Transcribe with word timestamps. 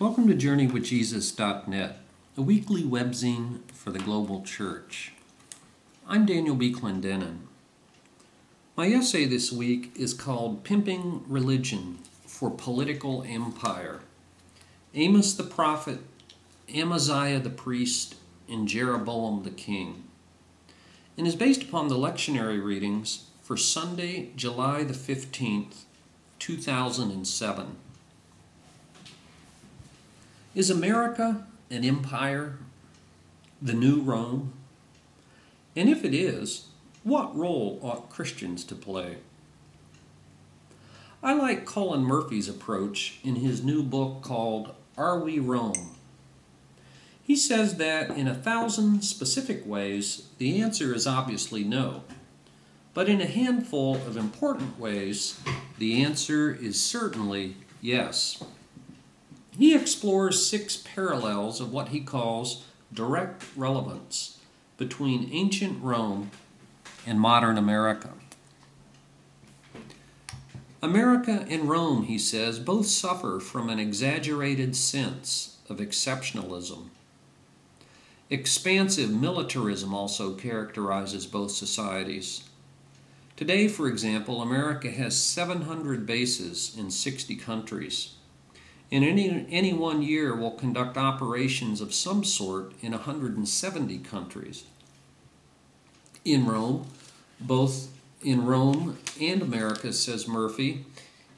Welcome 0.00 0.28
to 0.28 0.34
JourneyWithJesus.net, 0.34 1.98
a 2.34 2.40
weekly 2.40 2.82
webzine 2.82 3.70
for 3.70 3.90
the 3.90 3.98
global 3.98 4.40
church. 4.40 5.12
I'm 6.08 6.24
Daniel 6.24 6.54
B. 6.54 6.72
Clendenin. 6.72 7.40
My 8.78 8.86
essay 8.86 9.26
this 9.26 9.52
week 9.52 9.92
is 9.94 10.14
called 10.14 10.64
Pimping 10.64 11.24
Religion 11.28 11.98
for 12.24 12.50
Political 12.50 13.24
Empire 13.24 14.00
Amos 14.94 15.34
the 15.34 15.42
Prophet, 15.42 15.98
Amaziah 16.74 17.38
the 17.38 17.50
Priest, 17.50 18.14
and 18.48 18.66
Jeroboam 18.66 19.42
the 19.42 19.50
King, 19.50 20.04
and 21.18 21.26
is 21.26 21.36
based 21.36 21.64
upon 21.64 21.88
the 21.88 21.96
lectionary 21.96 22.64
readings 22.64 23.24
for 23.42 23.58
Sunday, 23.58 24.30
July 24.34 24.82
the 24.82 24.94
15th, 24.94 25.82
2007. 26.38 27.76
Is 30.52 30.68
America 30.68 31.46
an 31.70 31.84
empire, 31.84 32.58
the 33.62 33.72
new 33.72 34.00
Rome? 34.00 34.52
And 35.76 35.88
if 35.88 36.04
it 36.04 36.12
is, 36.12 36.66
what 37.04 37.36
role 37.36 37.78
ought 37.82 38.10
Christians 38.10 38.64
to 38.64 38.74
play? 38.74 39.18
I 41.22 41.34
like 41.34 41.66
Cullen 41.66 42.02
Murphy's 42.02 42.48
approach 42.48 43.20
in 43.22 43.36
his 43.36 43.62
new 43.62 43.84
book 43.84 44.22
called 44.22 44.74
Are 44.98 45.20
We 45.20 45.38
Rome? 45.38 45.94
He 47.22 47.36
says 47.36 47.76
that 47.76 48.10
in 48.10 48.26
a 48.26 48.34
thousand 48.34 49.02
specific 49.02 49.64
ways, 49.64 50.30
the 50.38 50.60
answer 50.60 50.92
is 50.92 51.06
obviously 51.06 51.62
no. 51.62 52.02
But 52.92 53.08
in 53.08 53.20
a 53.20 53.26
handful 53.26 53.94
of 53.94 54.16
important 54.16 54.80
ways, 54.80 55.38
the 55.78 56.02
answer 56.02 56.52
is 56.52 56.84
certainly 56.84 57.54
yes. 57.80 58.42
He 59.60 59.74
explores 59.74 60.48
six 60.48 60.78
parallels 60.78 61.60
of 61.60 61.70
what 61.70 61.88
he 61.88 62.00
calls 62.00 62.64
direct 62.94 63.44
relevance 63.54 64.38
between 64.78 65.28
ancient 65.34 65.82
Rome 65.82 66.30
and 67.06 67.20
modern 67.20 67.58
America. 67.58 68.08
America 70.80 71.44
and 71.50 71.68
Rome, 71.68 72.04
he 72.04 72.16
says, 72.16 72.58
both 72.58 72.86
suffer 72.86 73.38
from 73.38 73.68
an 73.68 73.78
exaggerated 73.78 74.74
sense 74.74 75.58
of 75.68 75.76
exceptionalism. 75.76 76.88
Expansive 78.30 79.10
militarism 79.10 79.92
also 79.92 80.32
characterizes 80.32 81.26
both 81.26 81.50
societies. 81.50 82.44
Today, 83.36 83.68
for 83.68 83.88
example, 83.88 84.40
America 84.40 84.90
has 84.90 85.22
700 85.22 86.06
bases 86.06 86.74
in 86.78 86.90
60 86.90 87.36
countries 87.36 88.14
in 88.90 89.04
any, 89.04 89.46
any 89.50 89.72
one 89.72 90.02
year 90.02 90.34
will 90.34 90.50
conduct 90.50 90.96
operations 90.96 91.80
of 91.80 91.94
some 91.94 92.24
sort 92.24 92.72
in 92.82 92.92
170 92.92 93.98
countries. 93.98 94.64
In 96.24 96.46
Rome, 96.46 96.86
both 97.40 97.88
in 98.22 98.44
Rome 98.44 98.98
and 99.20 99.42
America, 99.42 99.92
says 99.92 100.28
Murphy, 100.28 100.84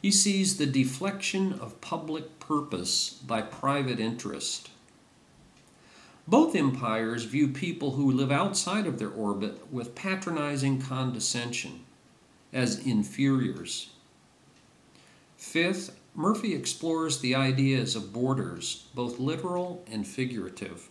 he 0.01 0.11
sees 0.11 0.57
the 0.57 0.67
deflection 0.67 1.53
of 1.61 1.81
public 1.81 2.41
purpose 2.41 3.11
by 3.11 3.43
private 3.43 4.01
interest. 4.01 4.71
Both 6.27 6.57
empires 6.57 7.25
view 7.25 7.49
people 7.49 7.93
who 7.93 8.11
live 8.11 8.33
outside 8.33 8.87
of 8.87 8.99
their 8.99 9.11
orbit 9.11 9.73
with 9.73 9.95
patronizing 9.95 10.81
condescension, 10.81 11.85
as 12.53 12.85
inferiors. 12.85 13.91
Fifth, 15.37 15.97
Murphy 16.15 16.55
explores 16.55 17.19
the 17.19 17.35
ideas 17.35 17.97
of 17.97 18.13
borders, 18.13 18.87
both 18.95 19.19
literal 19.19 19.83
and 19.91 20.07
figurative. 20.07 20.89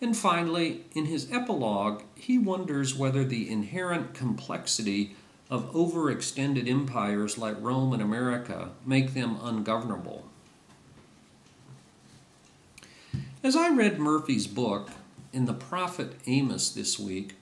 And 0.00 0.16
finally, 0.16 0.84
in 0.94 1.06
his 1.06 1.30
epilogue, 1.30 2.02
he 2.16 2.36
wonders 2.36 2.96
whether 2.96 3.24
the 3.24 3.48
inherent 3.48 4.14
complexity 4.14 5.14
of 5.48 5.72
overextended 5.72 6.68
empires 6.68 7.38
like 7.38 7.54
Rome 7.60 7.92
and 7.92 8.02
America 8.02 8.70
make 8.84 9.14
them 9.14 9.38
ungovernable. 9.40 10.24
As 13.44 13.54
I 13.54 13.68
read 13.68 14.00
Murphy's 14.00 14.46
book 14.48 14.90
in 15.32 15.44
the 15.44 15.52
prophet 15.52 16.14
Amos 16.26 16.70
this 16.70 16.98
week, 16.98 17.34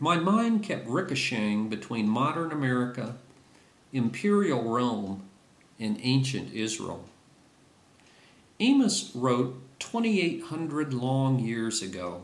my 0.00 0.16
mind 0.16 0.64
kept 0.64 0.88
ricocheting 0.88 1.68
between 1.68 2.08
modern 2.08 2.50
America, 2.50 3.16
imperial 3.92 4.62
Rome, 4.62 5.22
in 5.82 5.98
ancient 6.02 6.52
Israel. 6.54 7.04
Amos 8.60 9.10
wrote 9.14 9.60
2,800 9.80 10.94
long 10.94 11.40
years 11.40 11.82
ago, 11.82 12.22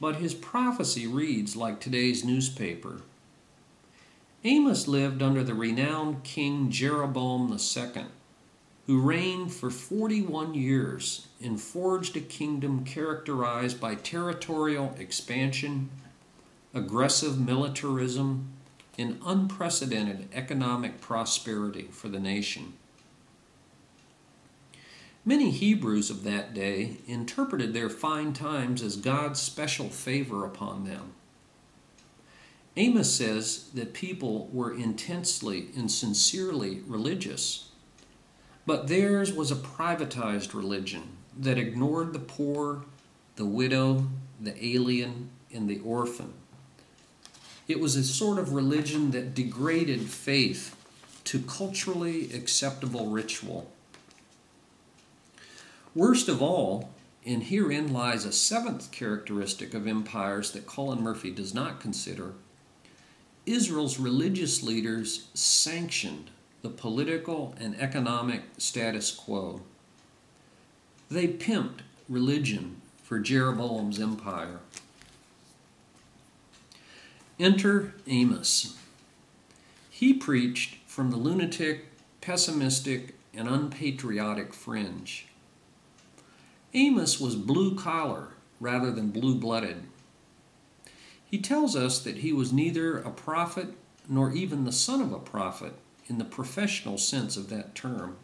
but 0.00 0.16
his 0.16 0.34
prophecy 0.34 1.06
reads 1.06 1.54
like 1.54 1.78
today's 1.78 2.24
newspaper. 2.24 3.02
Amos 4.42 4.88
lived 4.88 5.22
under 5.22 5.44
the 5.44 5.54
renowned 5.54 6.24
King 6.24 6.68
Jeroboam 6.68 7.50
II, 7.52 8.06
who 8.88 9.00
reigned 9.00 9.52
for 9.52 9.70
41 9.70 10.54
years 10.54 11.28
and 11.40 11.60
forged 11.60 12.16
a 12.16 12.20
kingdom 12.20 12.84
characterized 12.84 13.80
by 13.80 13.94
territorial 13.94 14.94
expansion, 14.98 15.90
aggressive 16.74 17.38
militarism, 17.38 18.48
in 18.96 19.20
unprecedented 19.24 20.28
economic 20.32 21.00
prosperity 21.00 21.88
for 21.90 22.08
the 22.08 22.20
nation. 22.20 22.74
Many 25.24 25.50
Hebrews 25.50 26.10
of 26.10 26.22
that 26.24 26.52
day 26.52 26.98
interpreted 27.06 27.72
their 27.72 27.88
fine 27.88 28.34
times 28.34 28.82
as 28.82 28.96
God's 28.96 29.40
special 29.40 29.88
favor 29.88 30.44
upon 30.44 30.84
them. 30.84 31.14
Amos 32.76 33.14
says 33.14 33.70
that 33.74 33.94
people 33.94 34.48
were 34.52 34.74
intensely 34.74 35.68
and 35.76 35.90
sincerely 35.90 36.82
religious, 36.86 37.70
but 38.66 38.88
theirs 38.88 39.32
was 39.32 39.50
a 39.50 39.56
privatized 39.56 40.54
religion 40.54 41.16
that 41.38 41.58
ignored 41.58 42.12
the 42.12 42.18
poor, 42.18 42.84
the 43.36 43.46
widow, 43.46 44.08
the 44.40 44.62
alien, 44.64 45.30
and 45.52 45.68
the 45.68 45.78
orphan. 45.80 46.32
It 47.66 47.80
was 47.80 47.96
a 47.96 48.04
sort 48.04 48.38
of 48.38 48.52
religion 48.52 49.10
that 49.12 49.34
degraded 49.34 50.02
faith 50.02 50.76
to 51.24 51.40
culturally 51.40 52.32
acceptable 52.32 53.06
ritual. 53.06 53.70
Worst 55.94 56.28
of 56.28 56.42
all, 56.42 56.90
and 57.24 57.44
herein 57.44 57.92
lies 57.92 58.24
a 58.24 58.32
seventh 58.32 58.90
characteristic 58.90 59.72
of 59.72 59.86
empires 59.86 60.50
that 60.52 60.66
Cullen 60.66 61.02
Murphy 61.02 61.30
does 61.30 61.54
not 61.54 61.80
consider, 61.80 62.32
Israel's 63.46 63.98
religious 63.98 64.62
leaders 64.62 65.28
sanctioned 65.34 66.30
the 66.62 66.70
political 66.70 67.54
and 67.58 67.78
economic 67.80 68.42
status 68.58 69.10
quo. 69.10 69.60
They 71.10 71.28
pimped 71.28 71.80
religion 72.08 72.80
for 73.02 73.20
Jeroboam's 73.20 74.00
empire. 74.00 74.60
Enter 77.40 77.94
Amos. 78.06 78.76
He 79.90 80.14
preached 80.14 80.76
from 80.86 81.10
the 81.10 81.16
lunatic, 81.16 81.86
pessimistic, 82.20 83.16
and 83.34 83.48
unpatriotic 83.48 84.54
fringe. 84.54 85.26
Amos 86.74 87.20
was 87.20 87.34
blue 87.34 87.74
collar 87.74 88.28
rather 88.60 88.92
than 88.92 89.10
blue 89.10 89.34
blooded. 89.34 89.82
He 91.26 91.38
tells 91.38 91.74
us 91.74 91.98
that 91.98 92.18
he 92.18 92.32
was 92.32 92.52
neither 92.52 92.98
a 92.98 93.10
prophet 93.10 93.74
nor 94.08 94.32
even 94.32 94.62
the 94.62 94.70
son 94.70 95.00
of 95.00 95.12
a 95.12 95.18
prophet 95.18 95.74
in 96.06 96.18
the 96.18 96.24
professional 96.24 96.98
sense 96.98 97.36
of 97.36 97.48
that 97.50 97.74
term. 97.74 98.16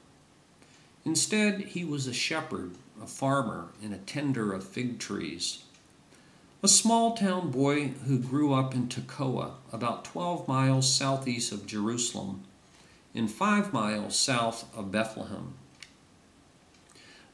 Instead, 1.04 1.60
he 1.62 1.84
was 1.84 2.06
a 2.06 2.12
shepherd, 2.12 2.76
a 3.02 3.08
farmer, 3.08 3.70
and 3.82 3.93
a 3.93 3.99
tender 3.99 4.52
of 4.52 4.62
fig 4.62 5.00
trees 5.00 5.64
a 6.62 6.68
small 6.68 7.14
town 7.14 7.50
boy 7.50 7.88
who 8.06 8.18
grew 8.18 8.52
up 8.52 8.74
in 8.74 8.86
Tekoa, 8.86 9.52
about 9.72 10.04
12 10.04 10.46
miles 10.46 10.92
southeast 10.92 11.52
of 11.52 11.66
Jerusalem 11.66 12.44
and 13.14 13.30
5 13.30 13.72
miles 13.72 14.14
south 14.14 14.66
of 14.76 14.92
Bethlehem. 14.92 15.54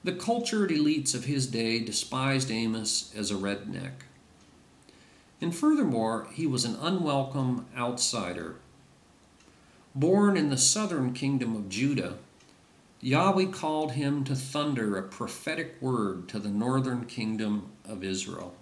The 0.05 0.13
cultured 0.13 0.71
elites 0.71 1.13
of 1.13 1.25
his 1.25 1.49
day 1.49 1.81
despised 1.81 2.53
Amos 2.53 3.13
as 3.17 3.33
a 3.33 3.35
redneck. 3.35 4.05
And 5.41 5.53
furthermore, 5.53 6.29
he 6.33 6.47
was 6.47 6.65
an 6.65 6.77
unwelcome 6.81 7.67
outsider. 7.77 8.57
Born 9.93 10.37
in 10.37 10.51
the 10.51 10.57
southern 10.57 11.13
kingdom 11.13 11.57
of 11.57 11.69
Judah, 11.69 12.19
Yahweh 13.01 13.51
called 13.51 13.93
him 13.93 14.23
to 14.23 14.37
thunder 14.37 14.97
a 14.97 15.03
prophetic 15.03 15.77
word 15.81 16.29
to 16.29 16.39
the 16.39 16.49
northern 16.49 17.07
kingdom 17.07 17.73
of 17.85 18.05
Israel. 18.05 18.55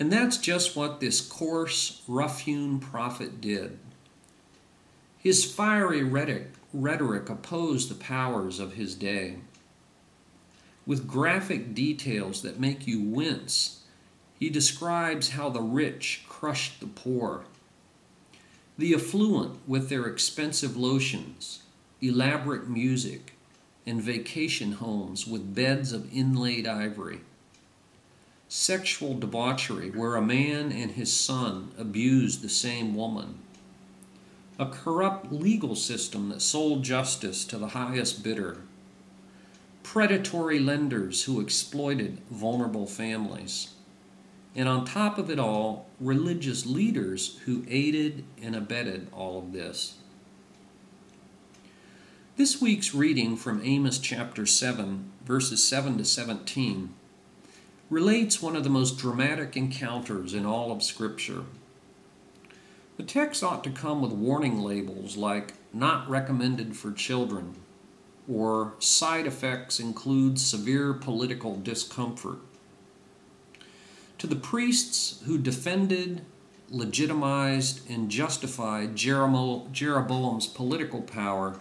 And 0.00 0.10
that's 0.10 0.38
just 0.38 0.74
what 0.74 0.98
this 0.98 1.20
coarse, 1.20 2.00
rough 2.08 2.40
hewn 2.40 2.80
prophet 2.80 3.40
did. 3.40 3.78
His 5.18 5.44
fiery 5.44 6.02
rhetoric 6.02 6.54
rhetoric 6.72 7.28
opposed 7.28 7.90
the 7.90 7.94
powers 7.94 8.58
of 8.58 8.74
his 8.74 8.94
day. 8.94 9.36
With 10.86 11.06
graphic 11.06 11.74
details 11.74 12.42
that 12.42 12.60
make 12.60 12.86
you 12.86 13.02
wince, 13.02 13.82
he 14.38 14.48
describes 14.48 15.30
how 15.30 15.50
the 15.50 15.60
rich 15.60 16.24
crushed 16.28 16.80
the 16.80 16.86
poor. 16.86 17.44
The 18.78 18.94
affluent, 18.94 19.58
with 19.68 19.88
their 19.88 20.06
expensive 20.06 20.76
lotions, 20.76 21.62
elaborate 22.00 22.68
music, 22.68 23.34
and 23.84 24.00
vacation 24.00 24.72
homes 24.72 25.26
with 25.26 25.54
beds 25.54 25.92
of 25.92 26.10
inlaid 26.14 26.66
ivory. 26.66 27.20
Sexual 28.52 29.16
debauchery, 29.20 29.90
where 29.90 30.16
a 30.16 30.20
man 30.20 30.72
and 30.72 30.90
his 30.90 31.12
son 31.12 31.70
abused 31.78 32.42
the 32.42 32.48
same 32.48 32.96
woman. 32.96 33.38
A 34.58 34.66
corrupt 34.66 35.30
legal 35.30 35.76
system 35.76 36.30
that 36.30 36.42
sold 36.42 36.82
justice 36.82 37.44
to 37.44 37.58
the 37.58 37.68
highest 37.68 38.24
bidder. 38.24 38.62
Predatory 39.84 40.58
lenders 40.58 41.22
who 41.22 41.40
exploited 41.40 42.18
vulnerable 42.28 42.88
families. 42.88 43.68
And 44.56 44.68
on 44.68 44.84
top 44.84 45.16
of 45.16 45.30
it 45.30 45.38
all, 45.38 45.86
religious 46.00 46.66
leaders 46.66 47.38
who 47.44 47.64
aided 47.68 48.24
and 48.42 48.56
abetted 48.56 49.06
all 49.12 49.38
of 49.38 49.52
this. 49.52 49.94
This 52.36 52.60
week's 52.60 52.92
reading 52.92 53.36
from 53.36 53.62
Amos 53.62 54.00
chapter 54.00 54.44
7, 54.44 55.08
verses 55.24 55.62
7 55.62 55.98
to 55.98 56.04
17, 56.04 56.94
relates 57.90 58.40
one 58.40 58.56
of 58.56 58.64
the 58.64 58.70
most 58.70 58.96
dramatic 58.96 59.56
encounters 59.56 60.32
in 60.32 60.46
all 60.46 60.72
of 60.72 60.82
Scripture. 60.82 61.42
The 62.96 63.02
text 63.02 63.42
ought 63.42 63.64
to 63.64 63.70
come 63.70 64.00
with 64.00 64.12
warning 64.12 64.60
labels 64.60 65.16
like 65.16 65.54
not 65.72 66.08
recommended 66.08 66.76
for 66.76 66.92
children 66.92 67.56
or 68.30 68.74
side 68.78 69.26
effects 69.26 69.80
include 69.80 70.38
severe 70.38 70.92
political 70.92 71.56
discomfort. 71.56 72.38
To 74.18 74.26
the 74.26 74.36
priests 74.36 75.20
who 75.24 75.38
defended, 75.38 76.24
legitimized, 76.68 77.90
and 77.90 78.10
justified 78.10 78.94
Jeroboam's 78.94 80.46
political 80.46 81.02
power, 81.02 81.58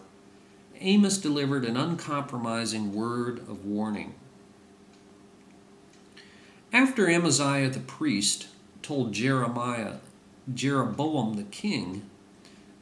Amos 0.80 1.18
delivered 1.18 1.66
an 1.66 1.76
uncompromising 1.76 2.94
word 2.94 3.40
of 3.40 3.66
warning. 3.66 4.14
After 6.72 7.10
Amaziah 7.10 7.70
the 7.70 7.80
priest 7.80 8.48
told 8.84 9.12
Jeremiah, 9.12 9.96
Jeroboam 10.54 11.36
the 11.36 11.44
king 11.44 12.10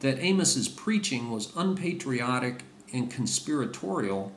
that 0.01 0.19
Amos's 0.19 0.67
preaching 0.67 1.31
was 1.31 1.55
unpatriotic 1.55 2.63
and 2.91 3.09
conspiratorial, 3.09 4.33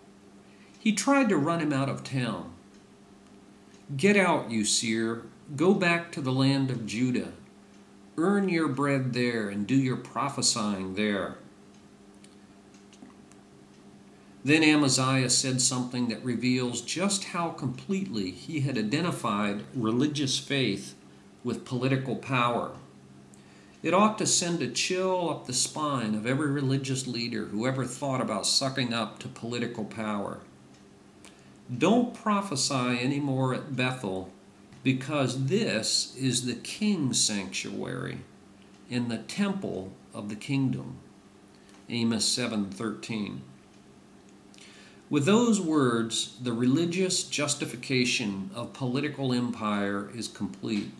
he 0.78 0.92
tried 0.92 1.28
to 1.28 1.36
run 1.36 1.60
him 1.60 1.72
out 1.72 1.88
of 1.88 2.04
town. 2.04 2.52
Get 3.96 4.16
out, 4.16 4.50
you 4.52 4.64
seer, 4.64 5.24
go 5.56 5.74
back 5.74 6.12
to 6.12 6.20
the 6.20 6.32
land 6.32 6.70
of 6.70 6.86
Judah. 6.86 7.32
Earn 8.16 8.48
your 8.48 8.68
bread 8.68 9.12
there 9.12 9.48
and 9.48 9.66
do 9.66 9.74
your 9.74 9.96
prophesying 9.96 10.94
there. 10.94 11.38
Then 14.42 14.64
Amaziah 14.64 15.28
said 15.28 15.60
something 15.60 16.08
that 16.08 16.24
reveals 16.24 16.80
just 16.80 17.24
how 17.24 17.50
completely 17.50 18.30
he 18.30 18.60
had 18.60 18.78
identified 18.78 19.64
religious 19.74 20.38
faith 20.38 20.94
with 21.44 21.66
political 21.66 22.16
power. 22.16 22.72
It 23.82 23.94
ought 23.94 24.18
to 24.18 24.26
send 24.26 24.62
a 24.62 24.68
chill 24.68 25.30
up 25.30 25.46
the 25.46 25.52
spine 25.52 26.14
of 26.14 26.26
every 26.26 26.50
religious 26.50 27.06
leader 27.06 27.46
who 27.46 27.66
ever 27.66 27.84
thought 27.84 28.20
about 28.20 28.46
sucking 28.46 28.92
up 28.92 29.18
to 29.20 29.28
political 29.28 29.84
power. 29.84 30.40
Don't 31.76 32.14
prophesy 32.14 32.98
anymore 32.98 33.54
at 33.54 33.76
Bethel 33.76 34.30
because 34.82 35.46
this 35.46 36.14
is 36.16 36.46
the 36.46 36.54
king's 36.54 37.22
sanctuary 37.22 38.18
in 38.88 39.08
the 39.08 39.18
temple 39.18 39.92
of 40.12 40.28
the 40.28 40.36
kingdom. 40.36 40.96
Amos 41.88 42.24
7:13. 42.24 43.40
With 45.10 45.24
those 45.24 45.60
words, 45.60 46.36
the 46.40 46.52
religious 46.52 47.24
justification 47.24 48.48
of 48.54 48.72
political 48.72 49.32
empire 49.32 50.08
is 50.14 50.28
complete, 50.28 50.92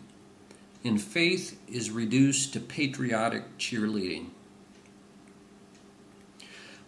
and 0.83 1.01
faith 1.01 1.57
is 1.69 1.91
reduced 1.91 2.51
to 2.51 2.59
patriotic 2.59 3.57
cheerleading. 3.57 4.31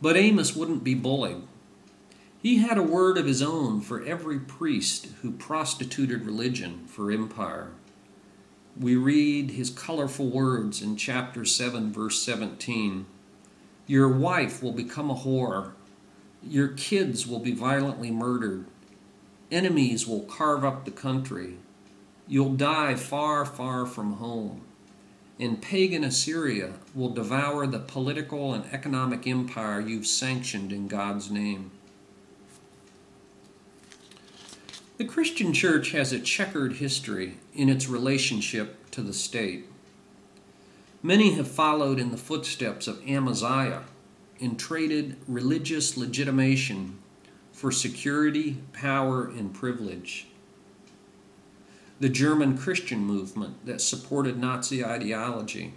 But 0.02 0.18
Amos 0.18 0.54
wouldn't 0.54 0.84
be 0.84 0.96
bullied. 0.96 1.44
He 2.42 2.58
had 2.58 2.78
a 2.78 2.84
word 2.84 3.18
of 3.18 3.26
his 3.26 3.42
own 3.42 3.80
for 3.80 4.04
every 4.04 4.38
priest 4.38 5.08
who 5.22 5.32
prostituted 5.32 6.26
religion 6.26 6.84
for 6.88 7.10
empire. 7.10 7.72
We 8.78 8.98
read 8.98 9.52
his 9.52 9.70
colorful 9.70 10.30
words 10.30 10.82
in 10.82 10.98
chapter 10.98 11.46
7, 11.46 11.94
verse 11.94 12.22
17 12.22 13.06
Your 13.88 14.10
wife 14.10 14.62
will 14.62 14.74
become 14.74 15.10
a 15.10 15.16
whore 15.16 15.72
your 16.48 16.70
kids 16.70 17.26
will 17.26 17.40
be 17.40 17.54
violently 17.54 18.12
murdered. 18.12 18.66
Enemies 19.52 20.08
will 20.08 20.22
carve 20.22 20.66
up 20.66 20.86
the 20.86 20.92
country. 20.92 21.58
You'll 22.28 22.56
die 22.56 22.96
far, 22.96 23.46
far 23.46 23.86
from 23.86 24.14
home. 24.14 24.62
And 25.40 25.62
pagan 25.62 26.04
Assyria 26.04 26.74
will 26.94 27.10
devour 27.10 27.68
the 27.68 27.80
political 27.80 28.54
and 28.54 28.66
economic 28.72 29.28
empire 29.28 29.80
you've 29.80 30.08
sanctioned 30.08 30.72
in 30.72 30.88
God's 30.88 31.32
name. 31.32 31.72
The 34.98 35.06
Christian 35.06 35.54
church 35.54 35.92
has 35.92 36.14
a 36.14 36.20
checkered 36.20 36.74
history 36.74 37.38
in 37.54 37.68
its 37.68 37.90
relationship 37.90 38.90
to 38.92 39.02
the 39.02 39.14
state. 39.14 39.66
Many 41.02 41.34
have 41.34 41.48
followed 41.48 42.00
in 42.00 42.12
the 42.12 42.18
footsteps 42.18 42.88
of 42.88 43.02
Amaziah 43.08 43.84
and 44.44 44.60
traded 44.60 45.16
religious 45.26 45.96
legitimation 45.96 47.00
for 47.54 47.72
security, 47.72 48.58
power, 48.74 49.26
and 49.26 49.54
privilege. 49.54 50.28
The 52.02 52.10
German 52.10 52.58
Christian 52.58 53.00
movement 53.00 53.66
that 53.66 53.80
supported 53.80 54.38
Nazi 54.38 54.84
ideology. 54.84 55.74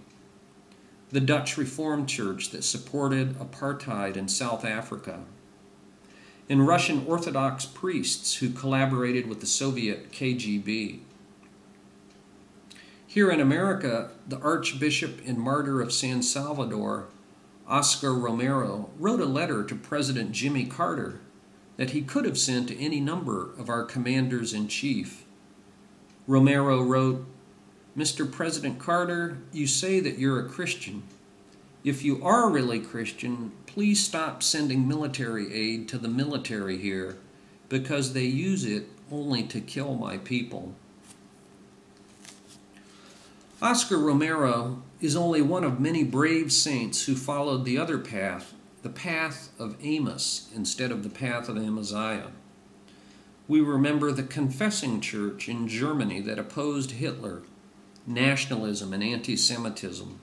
The 1.10 1.20
Dutch 1.20 1.56
Reformed 1.56 2.08
Church 2.08 2.50
that 2.50 2.64
supported 2.64 3.38
apartheid 3.38 4.16
in 4.16 4.26
South 4.26 4.64
Africa. 4.64 5.20
And 6.48 6.66
Russian 6.66 7.06
Orthodox 7.06 7.66
priests 7.66 8.36
who 8.36 8.50
collaborated 8.50 9.28
with 9.28 9.38
the 9.38 9.46
Soviet 9.46 10.10
KGB. 10.10 11.00
Here 13.06 13.30
in 13.30 13.40
America, 13.40 14.10
the 14.26 14.40
Archbishop 14.40 15.20
and 15.24 15.38
martyr 15.38 15.80
of 15.80 15.92
San 15.92 16.22
Salvador 16.22 17.06
Oscar 17.68 18.14
Romero 18.14 18.90
wrote 18.98 19.20
a 19.20 19.26
letter 19.26 19.64
to 19.64 19.74
President 19.74 20.30
Jimmy 20.30 20.66
Carter 20.66 21.20
that 21.76 21.90
he 21.90 22.00
could 22.00 22.24
have 22.24 22.38
sent 22.38 22.68
to 22.68 22.78
any 22.78 23.00
number 23.00 23.50
of 23.58 23.68
our 23.68 23.82
commanders 23.82 24.52
in 24.52 24.68
chief. 24.68 25.24
Romero 26.28 26.80
wrote, 26.80 27.26
Mr. 27.96 28.30
President 28.30 28.78
Carter, 28.78 29.38
you 29.52 29.66
say 29.66 29.98
that 30.00 30.18
you're 30.18 30.38
a 30.38 30.48
Christian. 30.48 31.02
If 31.82 32.04
you 32.04 32.22
are 32.24 32.50
really 32.50 32.80
Christian, 32.80 33.52
please 33.66 34.02
stop 34.02 34.42
sending 34.42 34.86
military 34.86 35.52
aid 35.52 35.88
to 35.88 35.98
the 35.98 36.08
military 36.08 36.78
here 36.78 37.16
because 37.68 38.12
they 38.12 38.24
use 38.24 38.64
it 38.64 38.84
only 39.10 39.42
to 39.44 39.60
kill 39.60 39.94
my 39.94 40.18
people. 40.18 40.74
Oscar 43.62 43.96
Romero 43.96 44.82
is 45.00 45.16
only 45.16 45.40
one 45.40 45.64
of 45.64 45.80
many 45.80 46.04
brave 46.04 46.52
saints 46.52 47.06
who 47.06 47.14
followed 47.14 47.64
the 47.64 47.78
other 47.78 47.96
path, 47.96 48.52
the 48.82 48.90
path 48.90 49.50
of 49.58 49.78
Amos 49.80 50.50
instead 50.54 50.92
of 50.92 51.02
the 51.02 51.08
path 51.08 51.48
of 51.48 51.56
Amaziah. 51.56 52.32
We 53.48 53.62
remember 53.62 54.12
the 54.12 54.24
confessing 54.24 55.00
church 55.00 55.48
in 55.48 55.68
Germany 55.68 56.20
that 56.20 56.38
opposed 56.38 56.92
Hitler, 56.92 57.44
nationalism, 58.06 58.92
and 58.92 59.02
anti 59.02 59.36
Semitism. 59.36 60.20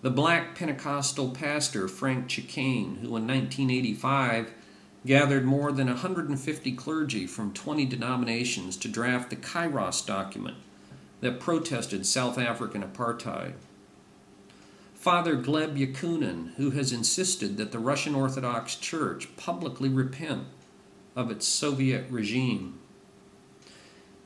The 0.00 0.10
black 0.10 0.54
Pentecostal 0.54 1.28
pastor 1.30 1.88
Frank 1.88 2.28
Chikane, 2.28 3.00
who 3.00 3.16
in 3.18 3.26
1985 3.26 4.52
gathered 5.04 5.44
more 5.44 5.72
than 5.72 5.88
150 5.88 6.72
clergy 6.72 7.26
from 7.26 7.52
20 7.52 7.84
denominations 7.84 8.78
to 8.78 8.88
draft 8.88 9.28
the 9.28 9.36
Kairos 9.36 10.06
document 10.06 10.56
that 11.20 11.40
protested 11.40 12.06
South 12.06 12.38
African 12.38 12.82
apartheid. 12.82 13.54
Father 14.94 15.36
Gleb 15.36 15.76
Yakunin, 15.78 16.54
who 16.54 16.70
has 16.70 16.92
insisted 16.92 17.56
that 17.56 17.72
the 17.72 17.78
Russian 17.78 18.14
Orthodox 18.14 18.74
Church 18.74 19.28
publicly 19.36 19.88
repent 19.88 20.44
of 21.14 21.30
its 21.30 21.46
Soviet 21.46 22.06
regime. 22.10 22.78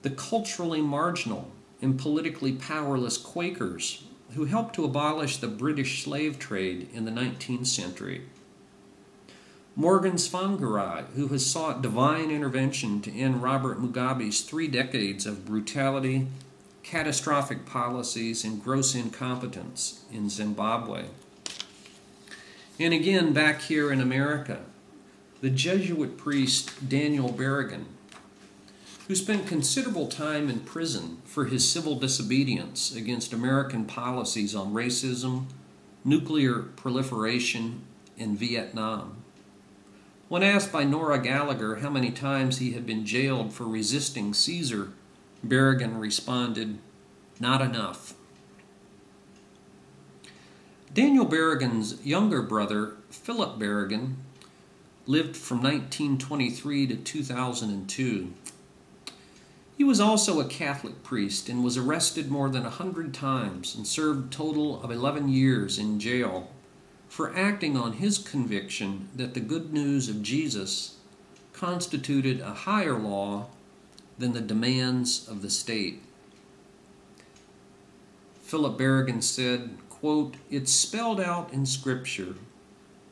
The 0.02 0.10
culturally 0.10 0.80
marginal 0.80 1.50
and 1.80 1.98
politically 1.98 2.52
powerless 2.52 3.18
Quakers, 3.18 4.04
who 4.34 4.46
helped 4.46 4.74
to 4.76 4.84
abolish 4.84 5.36
the 5.36 5.48
British 5.48 6.02
slave 6.02 6.38
trade 6.38 6.88
in 6.92 7.04
the 7.04 7.10
19th 7.10 7.66
century. 7.66 8.22
Morgan 9.74 10.14
Tsvangirai, 10.14 11.04
who 11.14 11.28
has 11.28 11.46
sought 11.46 11.82
divine 11.82 12.30
intervention 12.30 13.00
to 13.02 13.12
end 13.12 13.42
Robert 13.42 13.80
Mugabe's 13.80 14.42
three 14.42 14.68
decades 14.68 15.26
of 15.26 15.46
brutality, 15.46 16.28
catastrophic 16.82 17.64
policies, 17.64 18.44
and 18.44 18.62
gross 18.62 18.94
incompetence 18.94 20.04
in 20.12 20.28
Zimbabwe. 20.28 21.04
And 22.78 22.92
again, 22.92 23.32
back 23.32 23.62
here 23.62 23.92
in 23.92 24.00
America, 24.00 24.60
the 25.40 25.50
Jesuit 25.50 26.16
priest 26.16 26.88
Daniel 26.88 27.32
Berrigan, 27.32 27.84
who 29.08 29.14
spent 29.14 29.46
considerable 29.46 30.06
time 30.06 30.48
in 30.48 30.60
prison 30.60 31.18
for 31.24 31.46
his 31.46 31.68
civil 31.68 31.96
disobedience 31.96 32.94
against 32.94 33.32
American 33.32 33.84
policies 33.84 34.54
on 34.54 34.72
racism, 34.72 35.46
nuclear 36.04 36.60
proliferation, 36.60 37.82
and 38.18 38.38
Vietnam. 38.38 39.16
When 40.28 40.42
asked 40.42 40.72
by 40.72 40.84
Nora 40.84 41.18
Gallagher 41.18 41.76
how 41.76 41.90
many 41.90 42.10
times 42.10 42.58
he 42.58 42.72
had 42.72 42.86
been 42.86 43.04
jailed 43.04 43.52
for 43.52 43.64
resisting 43.64 44.32
Caesar, 44.32 44.92
Berrigan 45.46 45.98
responded, 45.98 46.78
Not 47.40 47.60
enough. 47.60 48.14
Daniel 50.94 51.26
Berrigan's 51.26 52.04
younger 52.04 52.42
brother, 52.42 52.94
Philip 53.10 53.58
Berrigan, 53.58 54.16
lived 55.06 55.36
from 55.36 55.58
1923 55.58 56.86
to 56.86 56.96
2002. 56.96 58.32
He 59.76 59.84
was 59.84 60.00
also 60.00 60.38
a 60.38 60.44
Catholic 60.44 61.02
priest 61.02 61.48
and 61.48 61.64
was 61.64 61.76
arrested 61.76 62.30
more 62.30 62.48
than 62.48 62.64
a 62.64 62.70
hundred 62.70 63.12
times 63.12 63.74
and 63.74 63.86
served 63.86 64.26
a 64.32 64.36
total 64.36 64.82
of 64.82 64.90
11 64.90 65.28
years 65.28 65.78
in 65.78 65.98
jail 65.98 66.50
for 67.08 67.36
acting 67.36 67.76
on 67.76 67.94
his 67.94 68.18
conviction 68.18 69.08
that 69.16 69.34
the 69.34 69.40
good 69.40 69.72
news 69.72 70.08
of 70.08 70.22
Jesus 70.22 70.96
constituted 71.52 72.40
a 72.40 72.54
higher 72.54 72.98
law 72.98 73.48
than 74.18 74.32
the 74.32 74.40
demands 74.40 75.28
of 75.28 75.42
the 75.42 75.50
state. 75.50 76.02
Philip 78.42 78.78
Berrigan 78.78 79.22
said, 79.22 79.78
quote, 79.88 80.34
It's 80.50 80.72
spelled 80.72 81.20
out 81.20 81.52
in 81.52 81.64
Scripture. 81.64 82.34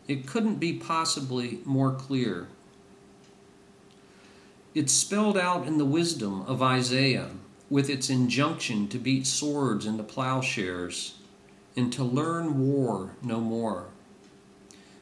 It 0.06 0.26
couldn't 0.26 0.56
be 0.56 0.74
possibly 0.74 1.60
more 1.64 1.92
clear. 1.92 2.48
It's 4.74 4.92
spelled 4.92 5.38
out 5.38 5.66
in 5.66 5.78
the 5.78 5.84
wisdom 5.84 6.42
of 6.42 6.62
Isaiah 6.62 7.30
with 7.70 7.88
its 7.88 8.10
injunction 8.10 8.88
to 8.88 8.98
beat 8.98 9.26
swords 9.26 9.86
into 9.86 10.02
plowshares 10.02 11.14
and 11.76 11.92
to 11.92 12.04
learn 12.04 12.58
war 12.58 13.14
no 13.22 13.40
more. 13.40 13.86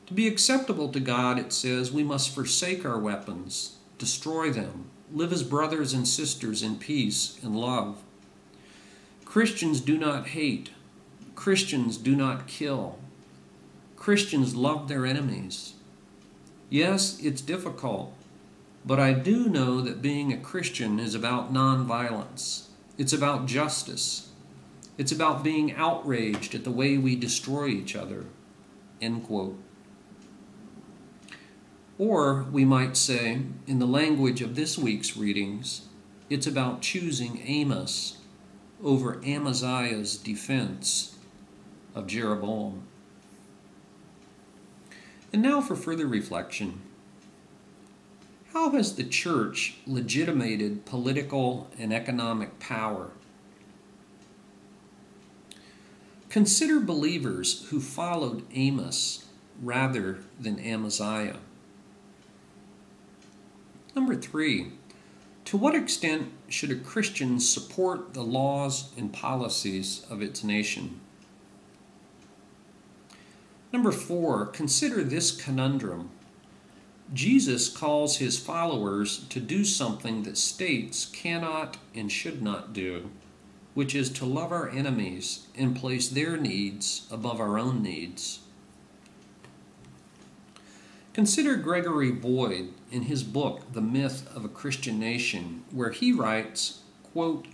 To 0.06 0.14
be 0.14 0.28
acceptable 0.28 0.90
to 0.90 1.00
God, 1.00 1.38
it 1.38 1.52
says, 1.52 1.92
we 1.92 2.02
must 2.02 2.34
forsake 2.34 2.84
our 2.86 2.98
weapons, 2.98 3.76
destroy 3.98 4.50
them, 4.50 4.90
live 5.12 5.32
as 5.32 5.42
brothers 5.42 5.92
and 5.92 6.06
sisters 6.06 6.62
in 6.62 6.76
peace 6.76 7.38
and 7.42 7.56
love. 7.56 8.02
Christians 9.24 9.80
do 9.80 9.96
not 9.96 10.28
hate. 10.28 10.70
Christians 11.34 11.96
do 11.96 12.16
not 12.16 12.46
kill. 12.46 12.98
Christians 13.96 14.54
love 14.54 14.88
their 14.88 15.06
enemies. 15.06 15.74
Yes, 16.70 17.18
it's 17.22 17.40
difficult, 17.40 18.12
but 18.84 18.98
I 18.98 19.12
do 19.12 19.48
know 19.48 19.80
that 19.80 20.02
being 20.02 20.32
a 20.32 20.38
Christian 20.38 20.98
is 20.98 21.14
about 21.14 21.52
nonviolence. 21.52 22.66
It's 22.96 23.12
about 23.12 23.46
justice. 23.46 24.30
It's 24.98 25.12
about 25.12 25.44
being 25.44 25.74
outraged 25.74 26.54
at 26.54 26.64
the 26.64 26.70
way 26.70 26.98
we 26.98 27.16
destroy 27.16 27.68
each 27.68 27.94
other. 27.94 28.24
End 29.00 29.24
quote. 29.24 29.58
Or 31.98 32.44
we 32.52 32.64
might 32.64 32.96
say, 32.96 33.40
in 33.66 33.80
the 33.80 33.86
language 33.86 34.40
of 34.40 34.54
this 34.54 34.78
week's 34.78 35.16
readings, 35.16 35.88
it's 36.30 36.46
about 36.46 36.80
choosing 36.80 37.42
Amos 37.44 38.18
over 38.82 39.20
Amaziah's 39.24 40.16
defense 40.16 41.16
of 41.96 42.06
Jeroboam. 42.06 42.84
And 45.32 45.42
now 45.42 45.60
for 45.60 45.74
further 45.74 46.06
reflection. 46.06 46.82
How 48.52 48.70
has 48.70 48.94
the 48.94 49.04
church 49.04 49.78
legitimated 49.86 50.86
political 50.86 51.68
and 51.78 51.92
economic 51.92 52.60
power? 52.60 53.10
Consider 56.28 56.78
believers 56.78 57.66
who 57.70 57.80
followed 57.80 58.44
Amos 58.54 59.24
rather 59.60 60.18
than 60.38 60.60
Amaziah. 60.60 61.38
Number 63.98 64.14
three, 64.14 64.68
to 65.44 65.56
what 65.56 65.74
extent 65.74 66.30
should 66.48 66.70
a 66.70 66.76
Christian 66.76 67.40
support 67.40 68.14
the 68.14 68.22
laws 68.22 68.92
and 68.96 69.12
policies 69.12 70.06
of 70.08 70.22
its 70.22 70.44
nation? 70.44 71.00
Number 73.72 73.90
four, 73.90 74.46
consider 74.46 75.02
this 75.02 75.32
conundrum. 75.32 76.10
Jesus 77.12 77.68
calls 77.68 78.18
his 78.18 78.38
followers 78.38 79.26
to 79.30 79.40
do 79.40 79.64
something 79.64 80.22
that 80.22 80.38
states 80.38 81.04
cannot 81.04 81.76
and 81.92 82.12
should 82.12 82.40
not 82.40 82.72
do, 82.72 83.10
which 83.74 83.96
is 83.96 84.10
to 84.10 84.24
love 84.24 84.52
our 84.52 84.70
enemies 84.70 85.48
and 85.56 85.74
place 85.74 86.08
their 86.08 86.36
needs 86.36 87.08
above 87.10 87.40
our 87.40 87.58
own 87.58 87.82
needs. 87.82 88.38
Consider 91.18 91.56
Gregory 91.56 92.12
Boyd 92.12 92.68
in 92.92 93.02
his 93.02 93.24
book, 93.24 93.72
The 93.72 93.80
Myth 93.80 94.30
of 94.36 94.44
a 94.44 94.48
Christian 94.48 95.00
Nation, 95.00 95.64
where 95.72 95.90
he 95.90 96.12
writes, 96.12 96.82
quote, 97.12 97.46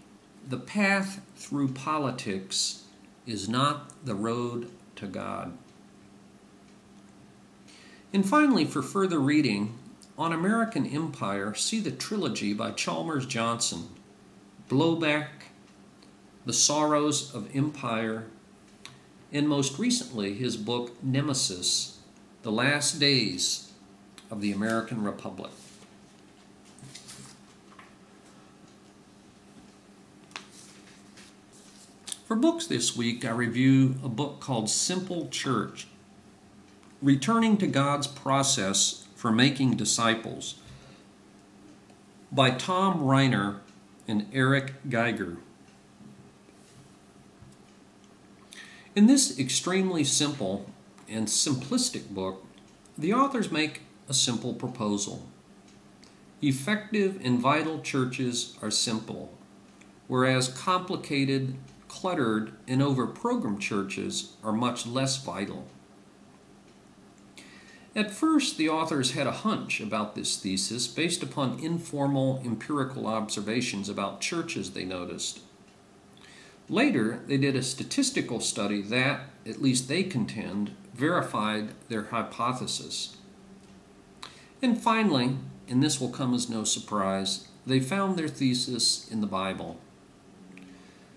The 0.46 0.58
path 0.58 1.22
through 1.34 1.68
politics 1.68 2.82
is 3.26 3.48
not 3.48 3.90
the 4.04 4.14
road 4.14 4.70
to 4.96 5.06
God. 5.06 5.56
And 8.12 8.28
finally, 8.28 8.66
for 8.66 8.82
further 8.82 9.18
reading, 9.18 9.78
on 10.18 10.34
American 10.34 10.84
Empire, 10.84 11.54
see 11.54 11.80
the 11.80 11.90
trilogy 11.90 12.52
by 12.52 12.72
Chalmers 12.72 13.24
Johnson 13.24 13.88
Blowback, 14.68 15.28
The 16.44 16.52
Sorrows 16.52 17.34
of 17.34 17.48
Empire, 17.56 18.26
and 19.32 19.48
most 19.48 19.78
recently 19.78 20.34
his 20.34 20.58
book 20.58 21.02
Nemesis 21.02 21.93
the 22.44 22.52
last 22.52 23.00
days 23.00 23.72
of 24.30 24.42
the 24.42 24.52
American 24.52 25.02
Republic. 25.02 25.50
For 32.26 32.36
books 32.36 32.66
this 32.66 32.94
week, 32.94 33.24
I 33.24 33.30
review 33.30 33.94
a 34.04 34.10
book 34.10 34.40
called 34.40 34.68
Simple 34.68 35.28
Church 35.28 35.86
Returning 37.00 37.56
to 37.56 37.66
God's 37.66 38.06
Process 38.06 39.06
for 39.16 39.32
Making 39.32 39.76
Disciples 39.76 40.56
by 42.30 42.50
Thom 42.50 43.06
Rainer 43.06 43.60
and 44.06 44.26
Eric 44.34 44.90
Geiger. 44.90 45.38
In 48.94 49.06
this 49.06 49.38
extremely 49.38 50.04
simple 50.04 50.66
and 51.08 51.26
simplistic 51.26 52.08
book, 52.10 52.44
the 52.96 53.12
authors 53.12 53.50
make 53.50 53.82
a 54.08 54.14
simple 54.14 54.54
proposal. 54.54 55.26
Effective 56.42 57.20
and 57.24 57.38
vital 57.38 57.80
churches 57.80 58.56
are 58.60 58.70
simple, 58.70 59.32
whereas 60.08 60.48
complicated, 60.48 61.54
cluttered, 61.88 62.52
and 62.68 62.82
over-programmed 62.82 63.60
churches 63.60 64.34
are 64.42 64.52
much 64.52 64.86
less 64.86 65.22
vital. 65.22 65.66
At 67.96 68.10
first, 68.10 68.58
the 68.58 68.68
authors 68.68 69.12
had 69.12 69.28
a 69.28 69.32
hunch 69.32 69.80
about 69.80 70.16
this 70.16 70.36
thesis 70.36 70.88
based 70.88 71.22
upon 71.22 71.60
informal 71.60 72.42
empirical 72.44 73.06
observations 73.06 73.88
about 73.88 74.20
churches 74.20 74.72
they 74.72 74.84
noticed. 74.84 75.40
Later, 76.68 77.20
they 77.26 77.36
did 77.36 77.54
a 77.54 77.62
statistical 77.62 78.40
study 78.40 78.82
that, 78.82 79.26
at 79.46 79.62
least 79.62 79.86
they 79.86 80.02
contend, 80.02 80.72
verified 80.94 81.70
their 81.88 82.04
hypothesis. 82.04 83.16
And 84.62 84.80
finally, 84.80 85.36
and 85.68 85.82
this 85.82 86.00
will 86.00 86.10
come 86.10 86.34
as 86.34 86.48
no 86.48 86.64
surprise, 86.64 87.48
they 87.66 87.80
found 87.80 88.16
their 88.16 88.28
thesis 88.28 89.10
in 89.10 89.20
the 89.20 89.26
Bible. 89.26 89.78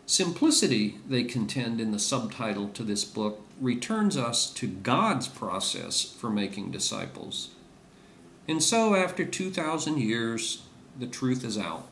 Simplicity, 0.05 0.97
they 1.07 1.23
contend 1.23 1.81
in 1.81 1.91
the 1.91 1.99
subtitle 1.99 2.69
to 2.69 2.83
this 2.83 3.03
book, 3.03 3.45
returns 3.59 4.15
us 4.15 4.49
to 4.53 4.67
God's 4.67 5.27
process 5.27 6.03
for 6.03 6.29
making 6.29 6.71
disciples. 6.71 7.49
And 8.47 8.63
so, 8.63 8.95
after 8.95 9.25
2,000 9.25 9.99
years, 9.99 10.63
the 10.97 11.07
truth 11.07 11.43
is 11.43 11.57
out. 11.57 11.87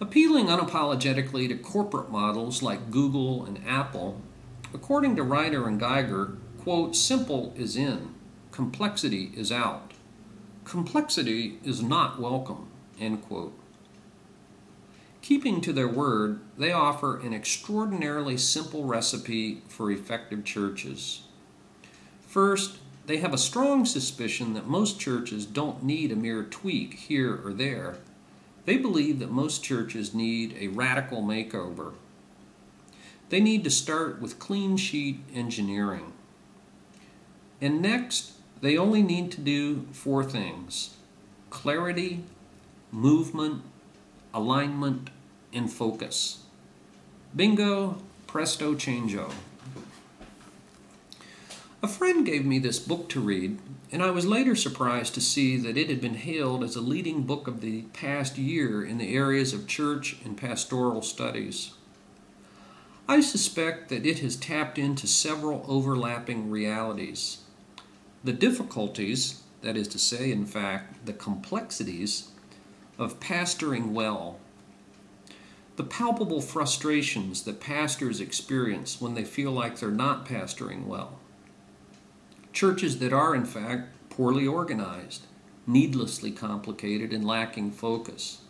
Appealing 0.00 0.46
unapologetically 0.46 1.48
to 1.48 1.56
corporate 1.56 2.10
models 2.10 2.62
like 2.62 2.90
Google 2.90 3.44
and 3.44 3.60
Apple 3.66 4.20
According 4.72 5.16
to 5.16 5.22
Rainer 5.22 5.66
and 5.66 5.80
Geiger, 5.80 6.38
quote, 6.62 6.94
simple 6.94 7.52
is 7.56 7.76
in. 7.76 8.14
Complexity 8.52 9.32
is 9.34 9.50
out. 9.50 9.92
Complexity 10.64 11.58
is 11.64 11.82
not 11.82 12.20
welcome. 12.20 12.68
End 13.00 13.22
quote. 13.22 13.52
Keeping 15.22 15.60
to 15.60 15.72
their 15.72 15.88
word, 15.88 16.40
they 16.56 16.72
offer 16.72 17.18
an 17.18 17.34
extraordinarily 17.34 18.36
simple 18.36 18.84
recipe 18.84 19.62
for 19.68 19.90
effective 19.90 20.44
churches. 20.44 21.22
First, 22.26 22.78
they 23.06 23.18
have 23.18 23.34
a 23.34 23.38
strong 23.38 23.84
suspicion 23.84 24.54
that 24.54 24.68
most 24.68 25.00
churches 25.00 25.44
don't 25.44 25.82
need 25.82 26.12
a 26.12 26.16
mere 26.16 26.44
tweak 26.44 26.94
here 26.94 27.40
or 27.44 27.52
there. 27.52 27.98
They 28.66 28.76
believe 28.76 29.18
that 29.18 29.30
most 29.30 29.64
churches 29.64 30.14
need 30.14 30.56
a 30.58 30.68
radical 30.68 31.22
makeover. 31.22 31.94
They 33.30 33.40
need 33.40 33.64
to 33.64 33.70
start 33.70 34.20
with 34.20 34.38
clean 34.38 34.76
sheet 34.76 35.20
engineering. 35.32 36.12
And 37.60 37.80
next, 37.80 38.32
they 38.60 38.76
only 38.76 39.02
need 39.02 39.30
to 39.32 39.40
do 39.40 39.86
four 39.92 40.22
things 40.24 40.96
clarity, 41.48 42.22
movement, 42.92 43.62
alignment, 44.34 45.10
and 45.52 45.70
focus. 45.72 46.44
Bingo, 47.34 48.02
presto, 48.26 48.74
changeo. 48.74 49.32
A 51.82 51.88
friend 51.88 52.26
gave 52.26 52.44
me 52.44 52.58
this 52.58 52.78
book 52.78 53.08
to 53.08 53.20
read, 53.20 53.58
and 53.90 54.02
I 54.02 54.10
was 54.10 54.26
later 54.26 54.54
surprised 54.54 55.14
to 55.14 55.20
see 55.20 55.56
that 55.56 55.76
it 55.76 55.88
had 55.88 56.00
been 56.00 56.14
hailed 56.14 56.62
as 56.62 56.76
a 56.76 56.80
leading 56.80 57.22
book 57.22 57.46
of 57.48 57.60
the 57.60 57.82
past 57.94 58.36
year 58.38 58.84
in 58.84 58.98
the 58.98 59.14
areas 59.14 59.54
of 59.54 59.66
church 59.66 60.18
and 60.24 60.36
pastoral 60.36 61.00
studies. 61.00 61.72
I 63.10 63.22
suspect 63.22 63.88
that 63.88 64.06
it 64.06 64.20
has 64.20 64.36
tapped 64.36 64.78
into 64.78 65.08
several 65.08 65.64
overlapping 65.66 66.48
realities. 66.48 67.38
The 68.22 68.32
difficulties, 68.32 69.42
that 69.62 69.76
is 69.76 69.88
to 69.88 69.98
say, 69.98 70.30
in 70.30 70.46
fact, 70.46 71.06
the 71.06 71.12
complexities 71.12 72.28
of 73.00 73.18
pastoring 73.18 73.90
well, 73.90 74.38
the 75.74 75.82
palpable 75.82 76.40
frustrations 76.40 77.42
that 77.42 77.58
pastors 77.58 78.20
experience 78.20 79.00
when 79.00 79.14
they 79.14 79.24
feel 79.24 79.50
like 79.50 79.80
they're 79.80 79.90
not 79.90 80.24
pastoring 80.24 80.86
well, 80.86 81.18
churches 82.52 83.00
that 83.00 83.12
are, 83.12 83.34
in 83.34 83.44
fact, 83.44 83.88
poorly 84.08 84.46
organized, 84.46 85.26
needlessly 85.66 86.30
complicated, 86.30 87.12
and 87.12 87.24
lacking 87.24 87.72
focus, 87.72 88.42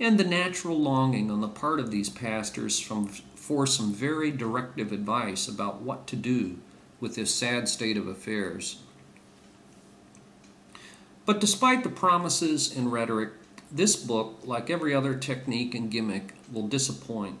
and 0.00 0.16
the 0.16 0.24
natural 0.24 0.80
longing 0.80 1.30
on 1.30 1.42
the 1.42 1.48
part 1.48 1.78
of 1.78 1.90
these 1.90 2.08
pastors 2.08 2.80
from, 2.80 3.10
for 3.50 3.66
some 3.66 3.92
very 3.92 4.30
directive 4.30 4.92
advice 4.92 5.48
about 5.48 5.82
what 5.82 6.06
to 6.06 6.14
do 6.14 6.56
with 7.00 7.16
this 7.16 7.34
sad 7.34 7.68
state 7.68 7.96
of 7.96 8.06
affairs. 8.06 8.78
But 11.26 11.40
despite 11.40 11.82
the 11.82 11.88
promises 11.88 12.72
and 12.76 12.92
rhetoric, 12.92 13.30
this 13.68 13.96
book, 13.96 14.38
like 14.44 14.70
every 14.70 14.94
other 14.94 15.16
technique 15.16 15.74
and 15.74 15.90
gimmick, 15.90 16.34
will 16.52 16.68
disappoint. 16.68 17.40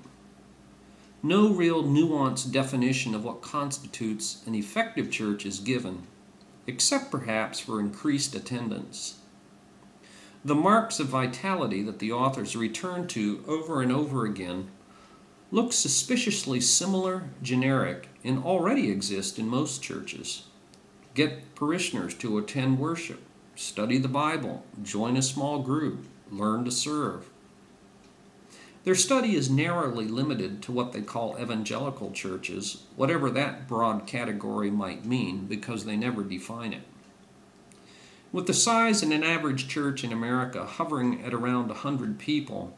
No 1.22 1.48
real 1.48 1.84
nuanced 1.84 2.50
definition 2.50 3.14
of 3.14 3.22
what 3.22 3.40
constitutes 3.40 4.42
an 4.48 4.56
effective 4.56 5.12
church 5.12 5.46
is 5.46 5.60
given, 5.60 6.08
except 6.66 7.12
perhaps 7.12 7.60
for 7.60 7.78
increased 7.78 8.34
attendance. 8.34 9.20
The 10.44 10.56
marks 10.56 10.98
of 10.98 11.06
vitality 11.06 11.84
that 11.84 12.00
the 12.00 12.10
authors 12.10 12.56
return 12.56 13.06
to 13.08 13.44
over 13.46 13.80
and 13.80 13.92
over 13.92 14.24
again 14.24 14.70
look 15.50 15.72
suspiciously 15.72 16.60
similar, 16.60 17.24
generic, 17.42 18.08
and 18.22 18.42
already 18.44 18.90
exist 18.90 19.38
in 19.38 19.48
most 19.48 19.82
churches. 19.82 20.44
Get 21.14 21.54
parishioners 21.54 22.14
to 22.14 22.38
attend 22.38 22.78
worship, 22.78 23.20
study 23.56 23.98
the 23.98 24.08
Bible, 24.08 24.64
join 24.82 25.16
a 25.16 25.22
small 25.22 25.60
group, 25.60 26.06
learn 26.30 26.64
to 26.64 26.70
serve. 26.70 27.28
Their 28.84 28.94
study 28.94 29.34
is 29.34 29.50
narrowly 29.50 30.06
limited 30.06 30.62
to 30.62 30.72
what 30.72 30.92
they 30.92 31.02
call 31.02 31.38
evangelical 31.38 32.12
churches, 32.12 32.84
whatever 32.96 33.28
that 33.30 33.68
broad 33.68 34.06
category 34.06 34.70
might 34.70 35.04
mean, 35.04 35.46
because 35.46 35.84
they 35.84 35.96
never 35.96 36.22
define 36.22 36.72
it. 36.72 36.82
With 38.32 38.46
the 38.46 38.54
size 38.54 39.02
in 39.02 39.12
an 39.12 39.24
average 39.24 39.68
church 39.68 40.04
in 40.04 40.12
America 40.12 40.64
hovering 40.64 41.22
at 41.22 41.34
around 41.34 41.68
100 41.68 42.18
people, 42.18 42.74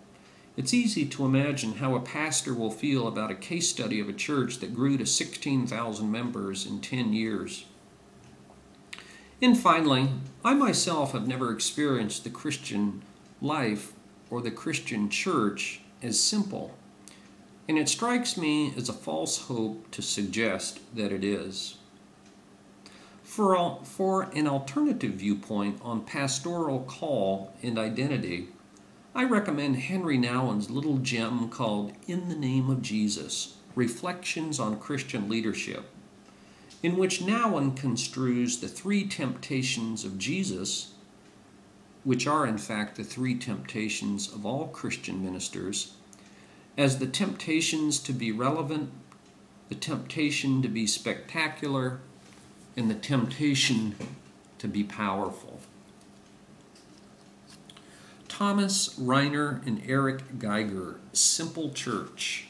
it's 0.57 0.75
easy 0.75 1.07
to 1.07 1.25
imagine 1.25 1.75
how 1.75 1.95
a 1.95 2.01
pastor 2.01 2.53
will 2.53 2.71
feel 2.71 3.09
about 3.09 3.31
a 3.31 3.35
case 3.35 3.69
study 3.69 4.01
of 4.01 4.09
a 4.09 4.13
church 4.13 4.59
that 4.59 4.75
grew 4.75 4.99
to 4.99 5.07
16,000 5.07 6.11
members 6.11 6.67
in 6.67 6.81
10 6.81 7.13
years. 7.13 7.65
And 9.41 9.59
finally, 9.59 10.11
I 10.45 10.55
myself 10.55 11.13
have 11.13 11.27
never 11.27 11.53
experienced 11.53 12.25
the 12.25 12.31
Christian 12.31 13.03
life 13.41 13.93
or 14.31 14.41
the 14.41 14.51
Christian 14.51 15.09
church 15.09 15.81
as 16.03 16.21
simple, 16.21 16.75
and 17.69 17.79
it 17.79 17.89
strikes 17.89 18.37
me 18.37 18.75
as 18.77 18.89
a 18.89 18.93
false 18.93 19.47
hope 19.47 19.91
to 19.93 20.03
suggest 20.03 20.81
that 20.95 21.13
it 21.13 21.25
is. 21.25 21.77
For, 23.23 23.81
for 23.83 24.25
an 24.35 24.47
alternative 24.47 25.15
viewpoint 25.15 25.81
on 25.83 26.03
pastoral 26.03 26.81
call 26.81 27.53
and 27.63 27.79
identity, 27.79 28.49
I 29.15 29.25
recommend 29.25 29.77
Henri 29.77 30.17
Nouwen's 30.17 30.71
little 30.71 30.97
gem 30.97 31.51
called 31.51 31.93
In 32.07 32.31
the 32.31 32.35
Name 32.35 32.71
of 32.71 32.81
Jesus 32.81 33.57
Reflections 33.75 34.59
on 34.59 34.81
Christian 34.81 35.29
Leadership, 35.29 35.85
in 36.83 36.97
which 36.97 37.21
Nouwen 37.21 37.77
construes 37.77 38.59
the 38.59 38.69
three 38.69 39.07
temptations 39.07 40.07
of 40.07 40.17
Jesus, 40.17 40.95
which 42.05 42.27
are 42.27 42.47
in 42.47 42.57
fact 42.57 42.97
the 42.97 43.05
three 43.05 43.35
temptations 43.35 44.33
of 44.33 44.47
all 44.47 44.69
Christian 44.69 45.23
ministers, 45.23 45.93
as 46.79 46.99
the 46.99 47.07
temptations 47.07 47.99
to 47.99 48.15
be 48.15 48.33
relevant, 48.33 48.91
the 49.69 49.75
temptation 49.75 50.63
to 50.63 50.69
be 50.69 50.87
spectacular, 50.87 52.01
and 52.79 52.91
the 52.91 52.95
temptation 52.95 53.95
to 54.59 54.67
be 54.67 54.83
powerful. 54.83 55.61
Thomas 58.43 58.99
Rainer 58.99 59.63
and 59.65 59.81
Eric 59.87 60.41
Geiger, 60.41 60.97
Simple 61.13 61.71
Church. 61.71 62.49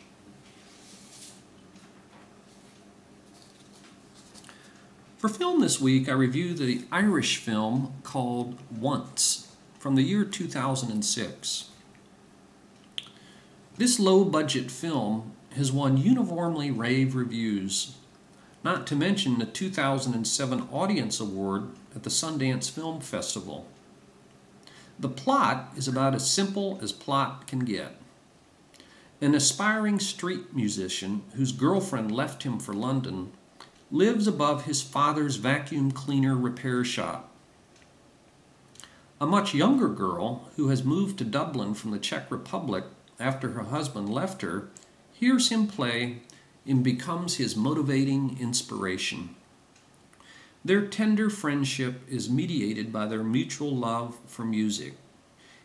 For 5.19 5.29
film 5.29 5.61
this 5.61 5.83
week, 5.83 6.09
I 6.09 6.13
review 6.13 6.55
the 6.55 6.87
Irish 6.91 7.37
film 7.37 7.93
called 8.05 8.57
Once 8.75 9.55
from 9.79 9.95
the 9.95 10.03
year 10.03 10.25
2006. 10.25 11.69
This 13.77 14.01
low 14.01 14.25
budget 14.25 14.71
film 14.71 15.33
has 15.57 15.71
won 15.71 15.99
uniformly 15.99 16.71
rave 16.71 17.15
reviews, 17.15 17.97
not 18.65 18.87
to 18.87 18.97
mention 18.97 19.39
the 19.39 19.45
2007 19.45 20.69
Audience 20.73 21.21
Award 21.21 21.69
at 21.95 22.03
the 22.03 22.09
Sundance 22.09 22.71
Film 22.71 23.03
Festival. 23.03 23.67
The 24.99 25.09
plot 25.09 25.73
is 25.77 25.89
about 25.89 26.15
as 26.15 26.31
simple 26.31 26.79
as 26.83 26.93
plot 26.93 27.47
can 27.47 27.61
get. 27.61 27.97
An 29.21 29.35
aspiring 29.35 30.01
street 30.01 30.55
musician 30.55 31.23
whose 31.35 31.53
girlfriend 31.53 32.11
left 32.11 32.43
him 32.43 32.59
for 32.59 32.75
London 32.75 33.33
lives 33.91 34.27
above 34.27 34.65
his 34.65 34.83
father's 34.83 35.37
vacuum 35.37 35.93
cleaner 35.93 36.37
repair 36.37 36.83
shop. 36.85 37.29
A 39.21 39.27
much 39.27 39.55
younger 39.55 39.89
girl 39.89 40.51
who 40.57 40.69
has 40.69 40.83
moved 40.83 41.19
to 41.19 41.25
Dublin 41.25 41.75
from 41.75 41.93
the 41.93 41.99
Czech 41.99 42.31
Republic 42.31 42.85
after 43.21 43.51
her 43.51 43.65
husband 43.65 44.09
left 44.09 44.43
her 44.43 44.69
hears 45.13 45.51
him 45.51 45.69
play 45.69 46.23
and 46.67 46.83
becomes 46.83 47.37
his 47.37 47.55
motivating 47.55 48.37
inspiration. 48.41 49.37
Their 50.65 50.87
tender 50.87 51.29
friendship 51.29 52.03
is 52.09 52.31
mediated 52.31 52.93
by 52.93 53.07
their 53.07 53.25
mutual 53.25 53.75
love 53.77 54.17
for 54.27 54.45
music. 54.45 54.95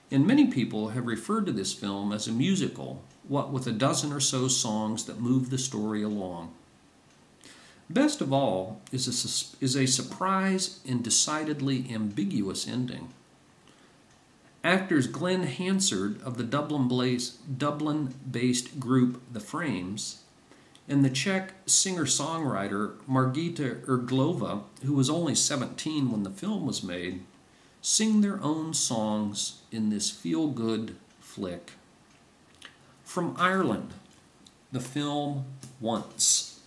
And 0.10 0.26
many 0.26 0.48
people 0.48 0.90
have 0.90 1.06
referred 1.06 1.46
to 1.46 1.52
this 1.52 1.74
film 1.74 2.12
as 2.12 2.28
a 2.28 2.32
musical, 2.32 3.04
what 3.28 3.52
with 3.52 3.68
a 3.68 3.72
dozen 3.72 4.12
or 4.12 4.20
so 4.20 4.48
songs 4.48 5.06
that 5.06 5.20
move 5.20 5.50
the 5.50 5.58
story 5.58 6.02
along. 6.02 6.54
Best 7.90 8.22
of 8.22 8.34
all 8.34 8.82
is 8.92 9.08
a, 9.08 9.64
is 9.64 9.76
a 9.76 9.86
surprise 9.86 10.80
and 10.88 11.04
decidedly 11.04 11.86
ambiguous 11.90 12.68
ending. 12.68 13.10
Actors 14.64 15.08
Glen 15.08 15.44
Hansard 15.44 16.22
of 16.24 16.38
the 16.38 16.44
Dublin 16.44 16.88
group 18.80 19.22
The 19.32 19.40
Frames 19.40 20.24
and 20.88 21.04
the 21.04 21.10
Czech 21.10 21.54
singer-songwriter 21.66 22.96
Marketa 23.10 23.86
Irglova, 23.86 24.64
who 24.84 24.94
was 24.94 25.10
only 25.10 25.36
17 25.36 26.12
when 26.12 26.24
the 26.24 26.30
film 26.30 26.66
was 26.66 26.82
made, 26.82 27.24
sing 27.82 28.22
their 28.22 28.42
own 28.42 28.74
songs 28.74 29.62
in 29.72 29.90
this 29.90 30.10
feel-good 30.10 30.96
flick. 31.20 31.74
From 33.04 33.36
Ireland, 33.38 33.94
the 34.72 34.80
film 34.80 35.46
Once. 35.80 36.60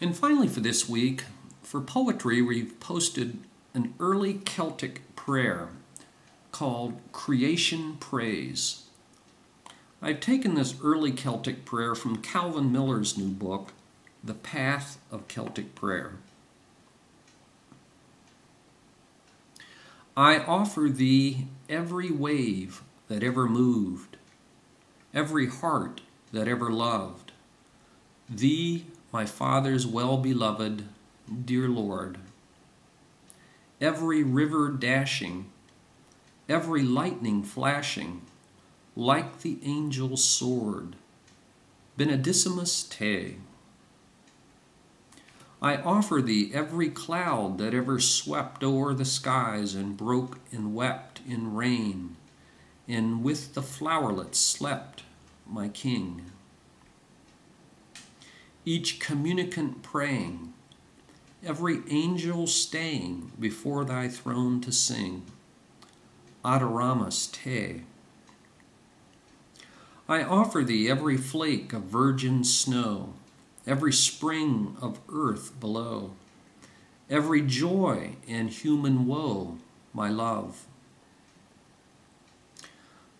And 0.00 0.14
finally, 0.14 0.48
for 0.48 0.60
this 0.60 0.88
week, 0.88 1.24
for 1.62 1.80
poetry, 1.80 2.42
we've 2.42 2.78
posted 2.80 3.38
an 3.72 3.94
early 3.98 4.34
Celtic 4.34 5.00
prayer 5.16 5.70
called 6.54 6.94
Creation 7.10 7.96
Praise. 7.98 8.84
I've 10.00 10.20
taken 10.20 10.54
this 10.54 10.76
early 10.84 11.10
Celtic 11.10 11.64
prayer 11.64 11.96
from 11.96 12.22
Calvin 12.22 12.70
Miller's 12.70 13.18
new 13.18 13.30
book, 13.30 13.72
The 14.22 14.34
Path 14.34 14.98
of 15.10 15.26
Celtic 15.26 15.74
Prayer. 15.74 16.12
I 20.16 20.38
offer 20.38 20.88
thee 20.88 21.48
every 21.68 22.12
wave 22.12 22.84
that 23.08 23.24
ever 23.24 23.48
moved, 23.48 24.16
every 25.12 25.48
heart 25.48 26.02
that 26.32 26.46
ever 26.46 26.70
loved, 26.70 27.32
thee, 28.30 28.86
my 29.12 29.26
Father's 29.26 29.88
well 29.88 30.18
beloved, 30.18 30.84
dear 31.44 31.66
Lord. 31.66 32.18
Every 33.80 34.22
river 34.22 34.70
dashing, 34.70 35.50
every 36.48 36.82
lightning 36.82 37.42
flashing, 37.42 38.22
like 38.96 39.40
the 39.40 39.58
angel's 39.64 40.24
sword. 40.24 40.96
Benedicimus 41.96 42.82
te. 42.82 43.36
I 45.62 45.76
offer 45.76 46.20
thee 46.20 46.50
every 46.52 46.90
cloud 46.90 47.56
that 47.58 47.72
ever 47.72 47.98
swept 47.98 48.62
o'er 48.62 48.92
the 48.92 49.06
skies 49.06 49.74
and 49.74 49.96
broke 49.96 50.38
and 50.52 50.74
wept 50.74 51.20
in 51.26 51.54
rain, 51.54 52.16
and 52.86 53.24
with 53.24 53.54
the 53.54 53.62
flowerlets 53.62 54.34
slept, 54.34 55.04
my 55.46 55.68
King. 55.68 56.30
Each 58.66 59.00
communicant 59.00 59.82
praying, 59.82 60.52
every 61.42 61.80
angel 61.88 62.46
staying 62.46 63.32
before 63.38 63.84
thy 63.84 64.08
throne 64.08 64.60
to 64.62 64.72
sing, 64.72 65.22
Adoramus 66.44 67.30
te. 67.30 67.82
I 70.06 70.22
offer 70.22 70.62
thee 70.62 70.90
every 70.90 71.16
flake 71.16 71.72
of 71.72 71.84
virgin 71.84 72.44
snow, 72.44 73.14
every 73.66 73.92
spring 73.92 74.76
of 74.82 75.00
earth 75.10 75.58
below, 75.58 76.12
every 77.08 77.40
joy 77.40 78.16
and 78.28 78.50
human 78.50 79.06
woe, 79.06 79.56
my 79.94 80.10
love. 80.10 80.66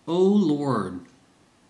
O 0.07 0.19
Lord, 0.21 1.01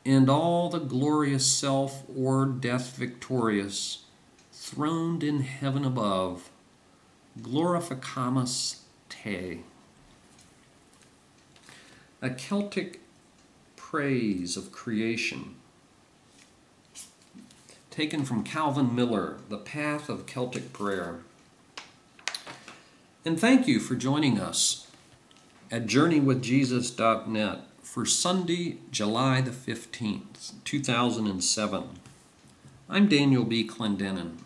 and 0.05 0.29
all 0.29 0.69
the 0.69 0.79
glorious 0.79 1.45
self 1.45 2.03
or 2.13 2.45
death 2.45 2.97
victorious, 2.97 4.03
throned 4.51 5.23
in 5.23 5.39
heaven 5.39 5.85
above, 5.85 6.49
glorificamus 7.39 8.81
te. 9.07 9.61
A 12.21 12.29
Celtic 12.29 13.01
praise 13.75 14.57
of 14.57 14.71
creation 14.71 15.55
taken 17.95 18.25
from 18.25 18.43
Calvin 18.43 18.93
Miller, 18.93 19.37
The 19.47 19.57
Path 19.57 20.09
of 20.09 20.25
Celtic 20.25 20.73
Prayer. 20.73 21.19
And 23.23 23.39
thank 23.39 23.67
you 23.67 23.79
for 23.79 23.95
joining 23.95 24.37
us 24.39 24.87
at 25.71 25.85
JourneyWithJesus.net 25.85 27.61
for 27.81 28.05
Sunday, 28.05 28.79
July 28.91 29.39
the 29.39 29.51
15th, 29.51 30.51
2007. 30.65 31.83
I'm 32.89 33.07
Daniel 33.07 33.45
B. 33.45 33.65
Clendenin. 33.65 34.44